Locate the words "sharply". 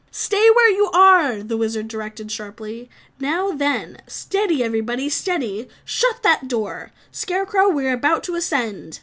2.31-2.89